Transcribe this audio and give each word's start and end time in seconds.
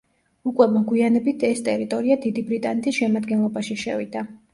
უკვე 0.51 0.65
მოგვიანებით 0.77 1.45
ეს 1.49 1.61
ტერიტორია 1.67 2.17
დიდი 2.23 2.45
ბრიტანეთის 2.47 2.97
შემადგენლობაში 3.01 3.79
შევიდა. 3.83 4.25